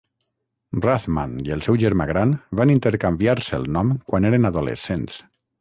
Rathmann 0.85 1.35
i 1.49 1.53
el 1.57 1.61
seu 1.67 1.77
germà 1.83 2.09
gran 2.13 2.33
van 2.63 2.73
intercanviar-se 2.79 3.61
el 3.63 3.71
nom 3.77 3.95
quan 4.11 4.29
eren 4.31 4.51
adolescents 4.53 5.25